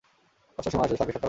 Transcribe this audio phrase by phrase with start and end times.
[0.55, 1.19] পাঁচটার সময় আসে, থাকে সাতটা পর্যন্ত।